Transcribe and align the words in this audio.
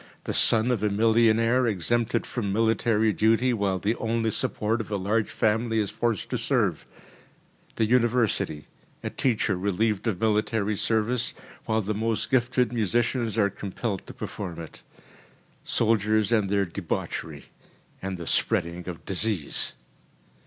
The 0.23 0.33
son 0.33 0.71
of 0.71 0.81
a 0.81 0.89
millionaire 0.89 1.67
exempted 1.67 2.25
from 2.25 2.51
military 2.51 3.13
duty, 3.13 3.53
while 3.53 3.77
the 3.77 3.93
only 3.97 4.31
support 4.31 4.81
of 4.81 4.89
a 4.89 4.95
large 4.95 5.29
family 5.29 5.77
is 5.77 5.91
forced 5.91 6.31
to 6.31 6.39
serve. 6.39 6.87
The 7.75 7.85
university: 7.85 8.65
a 9.03 9.11
teacher 9.11 9.55
relieved 9.55 10.07
of 10.07 10.19
military 10.19 10.75
service, 10.75 11.35
while 11.65 11.81
the 11.81 11.93
most 11.93 12.31
gifted 12.31 12.73
musicians 12.73 13.37
are 13.37 13.51
compelled 13.51 14.07
to 14.07 14.13
perform 14.15 14.59
it. 14.59 14.81
Soldiers 15.63 16.31
and 16.31 16.49
their 16.49 16.65
debauchery 16.65 17.49
and 18.01 18.17
the 18.17 18.25
spreading 18.25 18.89
of 18.89 19.05
disease. 19.05 19.73